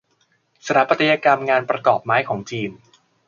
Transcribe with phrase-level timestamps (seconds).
[0.67, 2.71] สถาปัตยกรรมงานประกบไม้ของจีน